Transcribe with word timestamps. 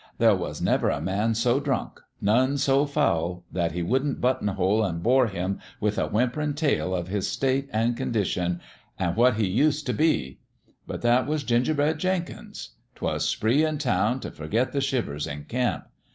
There 0.17 0.35
was 0.35 0.63
never 0.63 0.89
a 0.89 0.99
man 0.99 1.35
so 1.35 1.59
drunk 1.59 2.01
none 2.19 2.57
so 2.57 2.87
foul 2.87 3.43
that 3.51 3.73
he 3.73 3.83
wouldn't 3.83 4.19
but 4.19 4.41
tonhole 4.41 4.83
an' 4.83 5.01
bore 5.01 5.27
him 5.27 5.59
with 5.79 5.99
a 5.99 6.09
whimperin' 6.09 6.55
tale 6.55 6.95
of 6.95 7.09
his 7.09 7.27
state 7.27 7.69
an' 7.71 7.93
condition 7.93 8.61
an 8.97 9.09
1 9.09 9.15
what 9.15 9.35
he 9.35 9.45
used 9.45 9.85
t' 9.85 9.93
be. 9.93 10.39
But 10.87 11.03
that 11.03 11.27
was 11.27 11.43
Gingerbread 11.43 11.99
Jenkins. 11.99 12.71
'Twas 12.95 13.29
spree 13.29 13.63
in 13.63 13.77
town 13.77 14.21
t' 14.21 14.31
forget 14.31 14.71
the 14.71 14.81
shivers 14.81 15.27
in 15.27 15.43
camp. 15.43 15.85